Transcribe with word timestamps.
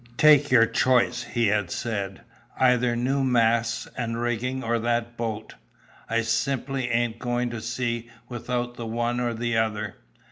"Take 0.17 0.49
your 0.49 0.65
choice," 0.65 1.21
he 1.21 1.45
had 1.45 1.69
said; 1.69 2.21
"either 2.57 2.95
new 2.95 3.23
masts 3.23 3.87
and 3.95 4.19
rigging 4.19 4.63
or 4.63 4.79
that 4.79 5.15
boat. 5.15 5.53
I 6.09 6.21
simply 6.23 6.89
ain't 6.89 7.19
going 7.19 7.51
to 7.51 7.61
sea 7.61 8.09
without 8.27 8.77
the 8.77 8.87
one 8.87 9.19
or 9.19 9.35
the 9.35 9.57
other. 9.57 9.97